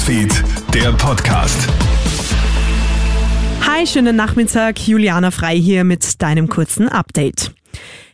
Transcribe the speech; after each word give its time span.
Newsfeed, 0.00 0.32
der 0.72 0.92
Podcast. 0.92 1.68
Hi, 3.66 3.86
schönen 3.86 4.16
Nachmittag. 4.16 4.88
Juliana 4.88 5.30
Frei 5.30 5.56
hier 5.56 5.84
mit 5.84 6.22
deinem 6.22 6.48
kurzen 6.48 6.88
Update. 6.88 7.52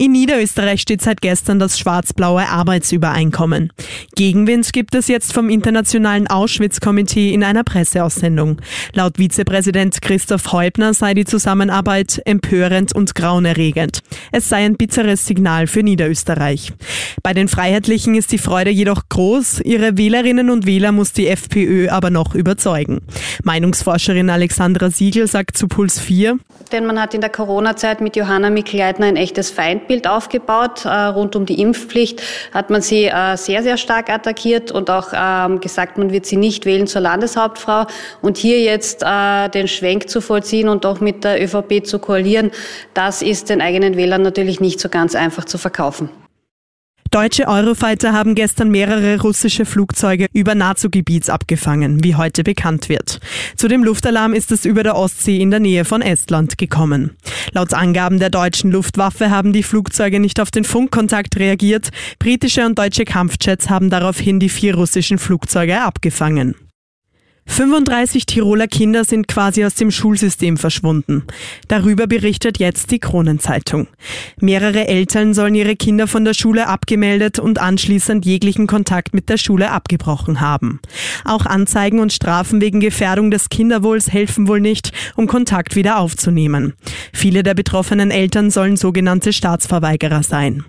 In 0.00 0.12
Niederösterreich 0.12 0.80
steht 0.80 1.02
seit 1.02 1.20
gestern 1.20 1.58
das 1.58 1.76
schwarz-blaue 1.76 2.48
Arbeitsübereinkommen. 2.48 3.72
Gegenwind 4.14 4.72
gibt 4.72 4.94
es 4.94 5.08
jetzt 5.08 5.32
vom 5.32 5.48
Internationalen 5.50 6.28
Auschwitz-Komitee 6.28 7.34
in 7.34 7.42
einer 7.42 7.64
Presseaussendung. 7.64 8.60
Laut 8.92 9.18
Vizepräsident 9.18 10.00
Christoph 10.00 10.52
Häubner 10.52 10.94
sei 10.94 11.14
die 11.14 11.24
Zusammenarbeit 11.24 12.22
empörend 12.26 12.94
und 12.94 13.16
grauenerregend. 13.16 14.04
Es 14.30 14.48
sei 14.48 14.64
ein 14.64 14.76
bitteres 14.76 15.26
Signal 15.26 15.66
für 15.66 15.82
Niederösterreich. 15.82 16.72
Bei 17.24 17.34
den 17.34 17.48
Freiheitlichen 17.48 18.14
ist 18.14 18.30
die 18.30 18.38
Freude 18.38 18.70
jedoch 18.70 19.08
groß. 19.08 19.62
Ihre 19.64 19.98
Wählerinnen 19.98 20.48
und 20.50 20.64
Wähler 20.64 20.92
muss 20.92 21.12
die 21.12 21.26
FPÖ 21.26 21.88
aber 21.88 22.10
noch 22.10 22.36
überzeugen. 22.36 23.00
Meinungsforscherin 23.42 24.30
Alexandra 24.30 24.90
Siegel 24.90 25.26
sagt 25.26 25.56
zu 25.56 25.66
Puls 25.66 25.98
4. 25.98 26.38
Denn 26.70 26.86
man 26.86 27.00
hat 27.00 27.14
in 27.14 27.20
der 27.20 27.30
Corona-Zeit 27.30 28.00
mit 28.00 28.14
Johanna 28.14 28.50
Mikl-Leitner 28.50 29.06
ein 29.06 29.16
echtes 29.16 29.50
Feindbild 29.50 29.87
aufgebaut. 30.06 30.84
Äh, 30.84 30.88
rund 30.88 31.36
um 31.36 31.46
die 31.46 31.60
Impfpflicht 31.60 32.22
hat 32.52 32.70
man 32.70 32.82
sie 32.82 33.06
äh, 33.06 33.36
sehr, 33.36 33.62
sehr 33.62 33.76
stark 33.76 34.10
attackiert 34.10 34.70
und 34.70 34.90
auch 34.90 35.08
ähm, 35.14 35.60
gesagt, 35.60 35.98
man 35.98 36.12
wird 36.12 36.26
sie 36.26 36.36
nicht 36.36 36.66
wählen 36.66 36.86
zur 36.86 37.00
Landeshauptfrau. 37.00 37.86
Und 38.20 38.36
hier 38.36 38.60
jetzt 38.60 39.02
äh, 39.02 39.48
den 39.48 39.68
Schwenk 39.68 40.08
zu 40.08 40.20
vollziehen 40.20 40.68
und 40.68 40.84
doch 40.84 41.00
mit 41.00 41.24
der 41.24 41.42
ÖVP 41.42 41.84
zu 41.84 41.98
koalieren, 41.98 42.50
das 42.94 43.22
ist 43.22 43.48
den 43.48 43.60
eigenen 43.60 43.96
Wählern 43.96 44.22
natürlich 44.22 44.60
nicht 44.60 44.80
so 44.80 44.88
ganz 44.88 45.14
einfach 45.14 45.44
zu 45.44 45.58
verkaufen. 45.58 46.10
Deutsche 47.10 47.48
Eurofighter 47.48 48.12
haben 48.12 48.34
gestern 48.34 48.70
mehrere 48.70 49.20
russische 49.20 49.64
Flugzeuge 49.64 50.26
über 50.34 50.54
NATO-Gebiets 50.54 51.30
abgefangen, 51.30 52.04
wie 52.04 52.16
heute 52.16 52.44
bekannt 52.44 52.90
wird. 52.90 53.20
Zu 53.56 53.66
dem 53.66 53.82
Luftalarm 53.82 54.34
ist 54.34 54.52
es 54.52 54.66
über 54.66 54.82
der 54.82 54.94
Ostsee 54.94 55.38
in 55.38 55.50
der 55.50 55.60
Nähe 55.60 55.86
von 55.86 56.02
Estland 56.02 56.58
gekommen. 56.58 57.16
Laut 57.52 57.72
Angaben 57.72 58.18
der 58.18 58.28
deutschen 58.28 58.70
Luftwaffe 58.70 59.30
haben 59.30 59.54
die 59.54 59.62
Flugzeuge 59.62 60.20
nicht 60.20 60.38
auf 60.38 60.50
den 60.50 60.64
Funkkontakt 60.64 61.38
reagiert. 61.38 61.88
Britische 62.18 62.66
und 62.66 62.78
deutsche 62.78 63.06
Kampfjets 63.06 63.70
haben 63.70 63.88
daraufhin 63.88 64.38
die 64.38 64.50
vier 64.50 64.74
russischen 64.74 65.16
Flugzeuge 65.16 65.80
abgefangen. 65.80 66.56
35 67.48 68.26
Tiroler 68.26 68.68
Kinder 68.68 69.04
sind 69.04 69.26
quasi 69.26 69.64
aus 69.64 69.74
dem 69.74 69.90
Schulsystem 69.90 70.58
verschwunden. 70.58 71.24
Darüber 71.66 72.06
berichtet 72.06 72.58
jetzt 72.58 72.90
die 72.92 73.00
Kronenzeitung. 73.00 73.88
Mehrere 74.38 74.86
Eltern 74.86 75.34
sollen 75.34 75.54
ihre 75.54 75.74
Kinder 75.74 76.06
von 76.06 76.24
der 76.24 76.34
Schule 76.34 76.68
abgemeldet 76.68 77.38
und 77.38 77.58
anschließend 77.58 78.24
jeglichen 78.24 78.66
Kontakt 78.66 79.14
mit 79.14 79.28
der 79.28 79.38
Schule 79.38 79.72
abgebrochen 79.72 80.40
haben. 80.40 80.78
Auch 81.24 81.46
Anzeigen 81.46 81.98
und 81.98 82.12
Strafen 82.12 82.60
wegen 82.60 82.80
Gefährdung 82.80 83.30
des 83.30 83.48
Kinderwohls 83.48 84.12
helfen 84.12 84.46
wohl 84.46 84.60
nicht, 84.60 84.92
um 85.16 85.26
Kontakt 85.26 85.74
wieder 85.74 85.98
aufzunehmen. 85.98 86.74
Viele 87.12 87.42
der 87.42 87.54
betroffenen 87.54 88.10
Eltern 88.10 88.50
sollen 88.50 88.76
sogenannte 88.76 89.32
Staatsverweigerer 89.32 90.22
sein. 90.22 90.64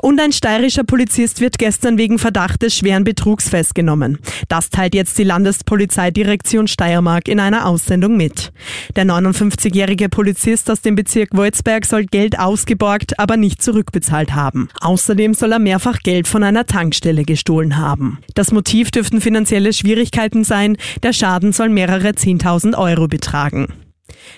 Und 0.00 0.20
ein 0.20 0.32
steirischer 0.32 0.84
Polizist 0.84 1.40
wird 1.40 1.58
gestern 1.58 1.98
wegen 1.98 2.18
Verdacht 2.18 2.62
des 2.62 2.76
schweren 2.76 3.04
Betrugs 3.04 3.48
festgenommen. 3.48 4.18
Das 4.48 4.70
teilt 4.70 4.94
jetzt 4.94 5.18
die 5.18 5.24
Landespolizeidirektion 5.24 6.68
Steiermark 6.68 7.28
in 7.28 7.40
einer 7.40 7.66
Aussendung 7.66 8.16
mit. 8.16 8.52
Der 8.96 9.04
59-jährige 9.04 10.08
Polizist 10.08 10.70
aus 10.70 10.80
dem 10.80 10.94
Bezirk 10.94 11.30
Wolzberg 11.32 11.84
soll 11.86 12.04
Geld 12.04 12.38
ausgeborgt, 12.38 13.18
aber 13.18 13.36
nicht 13.36 13.62
zurückbezahlt 13.62 14.34
haben. 14.34 14.68
Außerdem 14.80 15.34
soll 15.34 15.52
er 15.52 15.58
mehrfach 15.58 15.98
Geld 16.00 16.28
von 16.28 16.42
einer 16.42 16.66
Tankstelle 16.66 17.24
gestohlen 17.24 17.76
haben. 17.76 18.18
Das 18.34 18.52
Motiv 18.52 18.90
dürften 18.90 19.20
finanzielle 19.20 19.72
Schwierigkeiten 19.72 20.44
sein. 20.44 20.76
Der 21.02 21.12
Schaden 21.12 21.52
soll 21.52 21.68
mehrere 21.68 22.10
10.000 22.10 22.76
Euro 22.76 23.08
betragen. 23.08 23.68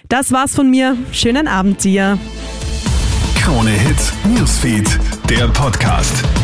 Das 0.08 0.32
war's 0.32 0.54
von 0.54 0.70
mir. 0.70 0.96
Schönen 1.12 1.48
Abend 1.48 1.84
dir. 1.84 2.18
Krone 3.36 3.70
Hits, 3.70 4.12
Newsfeed, 4.24 4.98
der 5.30 5.46
Podcast. 5.46 6.39